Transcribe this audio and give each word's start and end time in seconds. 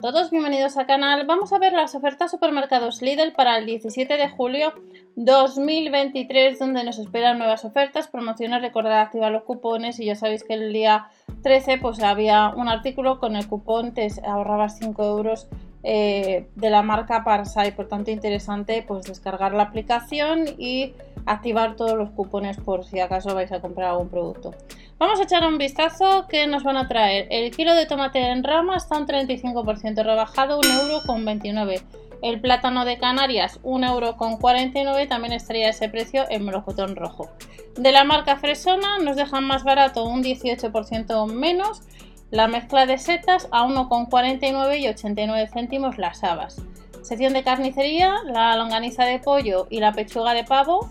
Todos 0.00 0.30
bienvenidos 0.30 0.78
al 0.78 0.86
canal. 0.86 1.26
Vamos 1.26 1.52
a 1.52 1.58
ver 1.58 1.74
las 1.74 1.94
ofertas 1.94 2.30
supermercados 2.30 3.02
Lidl 3.02 3.34
para 3.34 3.58
el 3.58 3.66
17 3.66 4.16
de 4.16 4.30
julio 4.30 4.72
2023 5.14 6.58
donde 6.58 6.84
nos 6.84 6.98
esperan 6.98 7.36
nuevas 7.36 7.66
ofertas, 7.66 8.08
promociones, 8.08 8.62
recordar 8.62 8.94
activar 8.94 9.30
los 9.30 9.42
cupones 9.42 10.00
y 10.00 10.06
ya 10.06 10.14
sabéis 10.14 10.42
que 10.42 10.54
el 10.54 10.72
día 10.72 11.08
13 11.42 11.76
pues 11.76 12.02
había 12.02 12.48
un 12.48 12.68
artículo 12.68 13.18
con 13.18 13.36
el 13.36 13.46
cupón 13.46 13.92
te 13.92 14.08
ahorrabas 14.26 14.78
5 14.78 15.04
euros 15.04 15.48
eh, 15.82 16.46
de 16.56 16.70
la 16.70 16.82
marca 16.82 17.24
Parsai, 17.24 17.74
por 17.74 17.88
tanto 17.88 18.10
interesante 18.10 18.84
pues 18.86 19.04
descargar 19.04 19.54
la 19.54 19.64
aplicación 19.64 20.44
y 20.58 20.94
activar 21.26 21.76
todos 21.76 21.96
los 21.96 22.10
cupones 22.10 22.58
por 22.58 22.84
si 22.84 23.00
acaso 23.00 23.34
vais 23.34 23.52
a 23.52 23.60
comprar 23.60 23.90
algún 23.90 24.08
producto. 24.08 24.54
Vamos 24.98 25.18
a 25.18 25.22
echar 25.22 25.46
un 25.46 25.56
vistazo 25.56 26.26
que 26.28 26.46
nos 26.46 26.62
van 26.62 26.76
a 26.76 26.86
traer. 26.86 27.26
El 27.30 27.50
kilo 27.56 27.74
de 27.74 27.86
tomate 27.86 28.18
en 28.18 28.44
rama 28.44 28.76
está 28.76 28.98
un 28.98 29.06
35% 29.06 30.04
rebajado, 30.04 30.60
1,29€. 30.60 31.72
euro. 31.72 32.00
El 32.22 32.38
plátano 32.42 32.84
de 32.84 32.98
Canarias, 32.98 33.60
1,49€, 33.62 34.76
euro. 34.76 35.08
También 35.08 35.32
estaría 35.32 35.70
ese 35.70 35.88
precio 35.88 36.26
en 36.28 36.44
melocotón 36.44 36.96
rojo. 36.96 37.30
De 37.76 37.92
la 37.92 38.04
marca 38.04 38.36
Fresona 38.36 38.98
nos 38.98 39.16
dejan 39.16 39.46
más 39.46 39.64
barato 39.64 40.04
un 40.04 40.22
18% 40.22 41.26
menos. 41.32 41.80
La 42.30 42.46
mezcla 42.46 42.86
de 42.86 42.96
setas 42.98 43.48
a 43.50 43.64
1,49 43.64 44.78
y 44.78 44.88
89 44.88 45.48
céntimos 45.52 45.98
las 45.98 46.22
habas. 46.22 46.62
Sección 47.02 47.32
de 47.32 47.42
carnicería, 47.42 48.14
la 48.24 48.54
longaniza 48.56 49.04
de 49.04 49.18
pollo 49.18 49.66
y 49.68 49.80
la 49.80 49.92
pechuga 49.92 50.32
de 50.32 50.44
pavo 50.44 50.88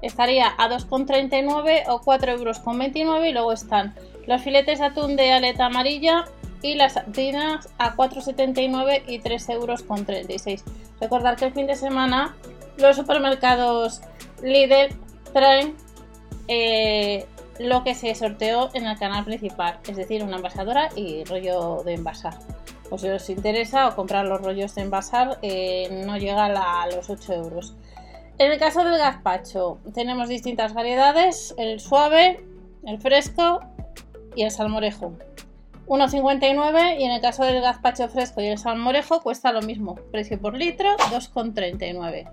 estaría 0.00 0.52
a 0.58 0.68
2,39 0.68 1.84
o 1.88 2.00
4,29 2.00 2.28
euros 2.28 3.26
y 3.26 3.32
luego 3.32 3.52
están 3.52 3.94
los 4.26 4.42
filetes 4.42 4.78
de 4.78 4.84
atún 4.84 5.16
de 5.16 5.32
aleta 5.32 5.66
amarilla 5.66 6.26
y 6.62 6.74
las 6.74 6.94
sardinas 6.94 7.68
a 7.78 7.96
4,79 7.96 9.02
y 9.08 9.20
3,36 9.20 9.50
euros. 9.50 9.84
Recordar 11.00 11.36
que 11.36 11.46
el 11.46 11.52
fin 11.52 11.66
de 11.66 11.74
semana 11.74 12.36
los 12.78 12.96
supermercados 12.96 14.02
Lidl 14.42 14.94
traen 15.32 15.74
eh, 16.48 17.26
lo 17.58 17.84
que 17.84 17.94
se 17.94 18.14
sorteó 18.14 18.70
en 18.74 18.86
el 18.86 18.98
canal 18.98 19.24
principal, 19.24 19.78
es 19.88 19.96
decir, 19.96 20.22
una 20.22 20.36
envasadora 20.36 20.88
y 20.94 21.24
rollo 21.24 21.82
de 21.84 21.94
envasar. 21.94 22.34
Pues 22.88 23.02
si 23.02 23.08
os 23.08 23.28
interesa 23.30 23.88
o 23.88 23.96
comprar 23.96 24.26
los 24.26 24.40
rollos 24.40 24.74
de 24.74 24.82
envasar, 24.82 25.38
eh, 25.42 26.02
no 26.06 26.16
llega 26.16 26.44
a 26.44 26.86
los 26.88 27.10
8 27.10 27.32
euros. 27.34 27.74
En 28.38 28.52
el 28.52 28.58
caso 28.58 28.84
del 28.84 28.98
gazpacho 28.98 29.78
tenemos 29.94 30.28
distintas 30.28 30.74
variedades, 30.74 31.54
el 31.58 31.80
suave, 31.80 32.44
el 32.84 33.00
fresco 33.00 33.60
y 34.34 34.42
el 34.42 34.50
salmorejo. 34.50 35.14
1,59 35.86 36.98
y 36.98 37.04
en 37.04 37.12
el 37.12 37.20
caso 37.20 37.44
del 37.44 37.60
gazpacho 37.60 38.08
fresco 38.08 38.40
y 38.40 38.46
el 38.46 38.58
salmorejo 38.58 39.20
cuesta 39.20 39.52
lo 39.52 39.62
mismo, 39.62 39.94
precio 40.10 40.38
por 40.40 40.54
litro 40.54 40.96
2,39. 40.96 42.28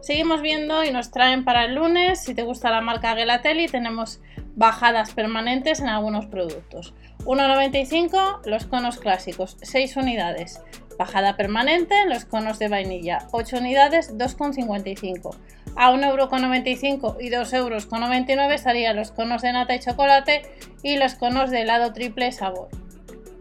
Seguimos 0.00 0.40
viendo 0.40 0.84
y 0.84 0.92
nos 0.92 1.10
traen 1.10 1.44
para 1.44 1.64
el 1.64 1.74
lunes, 1.74 2.22
si 2.22 2.34
te 2.34 2.44
gusta 2.44 2.70
la 2.70 2.80
marca 2.80 3.16
Gelatelli, 3.16 3.66
tenemos 3.66 4.20
bajadas 4.56 5.12
permanentes 5.12 5.80
en 5.80 5.88
algunos 5.88 6.26
productos. 6.26 6.94
1,95 7.24 8.40
los 8.46 8.66
conos 8.66 8.98
clásicos, 8.98 9.56
6 9.62 9.96
unidades. 9.96 10.60
Bajada 10.98 11.36
permanente 11.36 11.94
los 12.06 12.24
conos 12.24 12.58
de 12.58 12.68
vainilla, 12.68 13.28
8 13.30 13.58
unidades, 13.58 14.16
2,55. 14.16 15.36
A 15.76 15.92
1,95€ 15.92 17.16
y 17.20 17.28
2,99€ 17.28 18.54
estarían 18.54 18.96
los 18.96 19.12
conos 19.12 19.42
de 19.42 19.52
nata 19.52 19.74
y 19.74 19.80
chocolate 19.80 20.42
y 20.82 20.96
los 20.96 21.14
conos 21.14 21.50
de 21.50 21.60
helado 21.60 21.92
triple 21.92 22.32
sabor. 22.32 22.68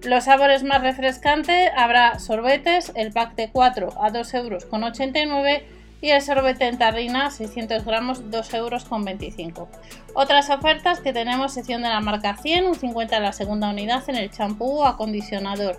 Los 0.04 0.26
sabores 0.26 0.64
más 0.64 0.82
refrescantes 0.82 1.72
habrá 1.76 2.20
sorbetes, 2.20 2.92
el 2.96 3.14
pack 3.14 3.36
de 3.36 3.50
4 3.52 4.04
a 4.04 4.12
2,89€ 4.12 5.64
y 6.02 6.10
el 6.10 6.22
sorbete 6.22 6.68
en 6.68 6.78
tarrina 6.78 7.32
600 7.32 7.86
gramos 7.86 8.24
2,25 8.26 8.56
euros. 8.56 9.70
Otras 10.14 10.50
ofertas 10.50 11.00
que 11.00 11.14
tenemos 11.14 11.54
sección 11.54 11.82
de 11.82 11.90
la 11.90 12.00
marca 12.00 12.38
100, 12.38 12.66
un 12.66 12.76
50 12.76 13.18
en 13.18 13.24
la 13.24 13.34
segunda 13.34 13.70
unidad 13.70 14.04
en 14.10 14.16
el 14.16 14.32
champú 14.32 14.80
o 14.80 14.86
acondicionador. 14.86 15.78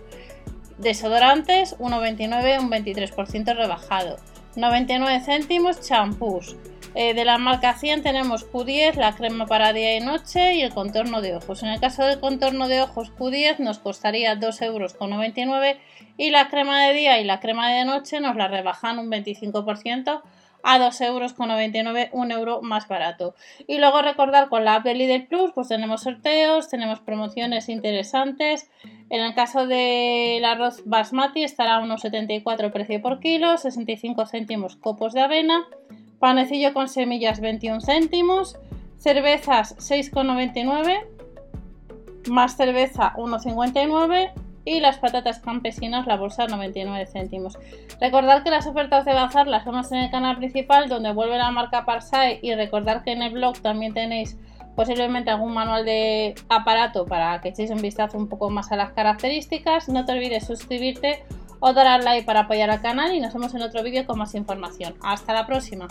Desodorantes 0.79 1.79
1,29 1.79 2.61
un 2.61 2.71
23% 2.71 3.57
rebajado. 3.57 4.17
99 4.57 5.21
céntimos 5.25 5.81
champús. 5.81 6.57
Eh, 6.99 7.13
de 7.13 7.27
la 7.27 7.37
marca 7.37 7.75
100 7.75 8.03
tenemos 8.03 8.51
Q10, 8.51 8.95
la 8.95 9.15
crema 9.15 9.45
para 9.45 9.75
día 9.75 9.99
y 9.99 10.01
noche 10.01 10.55
y 10.55 10.63
el 10.63 10.73
contorno 10.73 11.21
de 11.21 11.37
ojos. 11.37 11.63
En 11.63 11.69
el 11.69 11.79
caso 11.79 12.03
del 12.07 12.21
contorno 12.21 12.69
de 12.69 12.81
ojos 12.81 13.13
Q10 13.15 13.59
nos 13.59 13.79
costaría 13.79 14.35
2,99 14.35 14.65
euros 14.65 14.97
y 16.17 16.31
la 16.31 16.49
crema 16.49 16.87
de 16.87 16.95
día 16.95 17.21
y 17.21 17.25
la 17.25 17.39
crema 17.39 17.71
de 17.71 17.85
noche 17.85 18.19
nos 18.21 18.35
la 18.35 18.49
rebajan 18.49 18.99
un 18.99 19.11
25% 19.11 20.23
a 20.63 20.79
2,99 20.79 21.07
euros, 21.07 22.09
un 22.13 22.33
euro 22.33 22.63
más 22.63 22.89
barato. 22.89 23.35
Y 23.67 23.77
luego 23.77 24.01
recordar 24.01 24.49
con 24.49 24.65
la 24.65 24.77
app 24.77 24.85
de 24.85 24.95
Lidl 24.95 25.27
Plus, 25.27 25.53
pues 25.53 25.69
tenemos 25.69 26.01
sorteos, 26.01 26.71
tenemos 26.71 27.01
promociones 27.01 27.69
interesantes. 27.69 28.71
En 29.11 29.21
el 29.21 29.35
caso 29.35 29.67
del 29.67 30.43
arroz 30.47 30.81
basmati 30.87 31.45
estará 31.45 31.75
a 31.75 31.81
unos 31.81 32.01
74 32.01 32.73
precio 32.73 33.03
por 33.03 33.21
kilo, 33.21 33.59
65 33.59 34.25
céntimos 34.25 34.77
copos 34.77 35.13
de 35.13 35.21
avena, 35.21 35.67
panecillo 36.19 36.73
con 36.73 36.89
semillas 36.89 37.41
21 37.41 37.81
céntimos, 37.81 38.59
cervezas 38.99 39.77
6,99, 39.79 41.05
más 42.29 42.57
cerveza 42.57 43.15
1,59 43.17 44.33
y 44.65 44.81
las 44.81 44.99
patatas 44.99 45.39
campesinas 45.39 46.07
la 46.07 46.17
bolsa 46.17 46.47
99 46.47 47.07
céntimos. 47.07 47.57
Recordad 48.01 48.43
que 48.43 48.51
las 48.51 48.67
ofertas 48.67 49.05
de 49.05 49.15
bazar 49.15 49.47
las 49.47 49.65
vemos 49.65 49.91
en 49.93 49.99
el 49.99 50.11
canal 50.11 50.37
principal 50.37 50.89
donde 50.89 51.13
vuelve 51.13 51.39
la 51.39 51.51
marca 51.53 51.87
Parsai 51.87 52.41
y 52.43 52.55
recordad 52.55 53.03
que 53.05 53.13
en 53.13 53.23
el 53.23 53.33
blog 53.33 53.61
también 53.61 53.95
tenéis 53.95 54.37
posiblemente 54.75 55.31
algún 55.31 55.55
manual 55.55 55.85
de 55.85 56.35
aparato 56.49 57.07
para 57.07 57.41
que 57.41 57.49
echéis 57.49 57.71
un 57.71 57.81
vistazo 57.81 58.19
un 58.19 58.29
poco 58.29 58.51
más 58.51 58.71
a 58.73 58.77
las 58.77 58.91
características. 58.93 59.89
No 59.89 60.05
te 60.05 60.13
olvides 60.13 60.47
suscribirte 60.47 61.25
o 61.61 61.73
dar 61.73 61.87
al 61.87 62.05
like 62.05 62.27
para 62.27 62.41
apoyar 62.41 62.71
al 62.71 62.81
canal 62.81 63.15
y 63.15 63.21
nos 63.21 63.33
vemos 63.33 63.55
en 63.55 63.63
otro 63.63 63.83
vídeo 63.83 64.07
con 64.07 64.19
más 64.19 64.35
información. 64.35 64.95
Hasta 65.03 65.33
la 65.33 65.47
próxima. 65.47 65.89